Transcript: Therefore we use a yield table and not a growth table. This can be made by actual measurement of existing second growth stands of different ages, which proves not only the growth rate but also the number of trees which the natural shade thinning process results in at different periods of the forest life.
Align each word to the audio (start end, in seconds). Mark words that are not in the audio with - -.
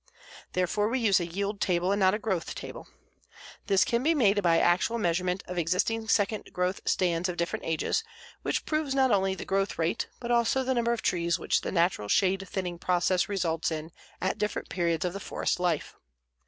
Therefore 0.53 0.89
we 0.89 0.97
use 0.97 1.19
a 1.19 1.27
yield 1.27 1.61
table 1.61 1.91
and 1.91 1.99
not 1.99 2.15
a 2.15 2.17
growth 2.17 2.55
table. 2.55 2.87
This 3.67 3.85
can 3.85 4.01
be 4.01 4.15
made 4.15 4.41
by 4.41 4.57
actual 4.57 4.97
measurement 4.97 5.43
of 5.45 5.59
existing 5.59 6.07
second 6.07 6.51
growth 6.51 6.81
stands 6.85 7.29
of 7.29 7.37
different 7.37 7.65
ages, 7.65 8.03
which 8.41 8.65
proves 8.65 8.95
not 8.95 9.11
only 9.11 9.35
the 9.35 9.45
growth 9.45 9.77
rate 9.77 10.07
but 10.19 10.31
also 10.31 10.63
the 10.63 10.73
number 10.73 10.91
of 10.91 11.03
trees 11.03 11.37
which 11.37 11.61
the 11.61 11.71
natural 11.71 12.07
shade 12.07 12.47
thinning 12.49 12.79
process 12.79 13.29
results 13.29 13.69
in 13.69 13.91
at 14.19 14.39
different 14.39 14.69
periods 14.69 15.05
of 15.05 15.13
the 15.13 15.19
forest 15.19 15.59
life. 15.59 15.95